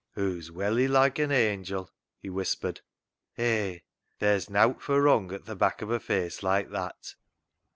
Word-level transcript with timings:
"Hoo's 0.15 0.51
welly 0.51 0.87
loike 0.87 1.19
an 1.19 1.29
angil," 1.31 1.89
he 2.17 2.27
whispered." 2.27 2.81
Hey, 3.35 3.83
theer's 4.19 4.49
nowt 4.49 4.81
fur 4.81 4.99
wrung 4.99 5.31
at 5.31 5.45
th' 5.45 5.55
back 5.55 5.83
of 5.83 5.91
a 5.91 5.99
face 5.99 6.41
loike 6.41 6.71
that." 6.71 7.13